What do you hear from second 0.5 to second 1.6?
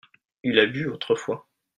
a bu autrefois.